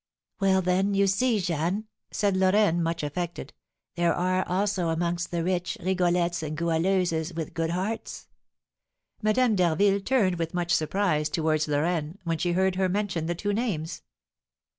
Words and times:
"Well, 0.39 0.63
then, 0.63 0.95
you 0.95 1.05
see, 1.05 1.39
Jeanne," 1.39 1.85
said 2.09 2.35
Lorraine, 2.35 2.81
much 2.81 3.03
affected, 3.03 3.53
"there 3.93 4.15
are 4.15 4.43
also 4.47 4.87
amongst 4.89 5.29
the 5.29 5.43
rich 5.43 5.77
Rigolettes 5.79 6.41
and 6.41 6.57
Goualeuses 6.57 7.35
with 7.35 7.53
good 7.53 7.69
hearts." 7.69 8.27
Madame 9.21 9.55
d'Harville 9.55 9.99
turned 10.01 10.37
with 10.39 10.55
much 10.55 10.73
surprise 10.73 11.29
towards 11.29 11.67
Lorraine 11.67 12.17
when 12.23 12.39
she 12.39 12.53
heard 12.53 12.77
her 12.77 12.89
mention 12.89 13.27
the 13.27 13.35
two 13.35 13.53
names. 13.53 14.01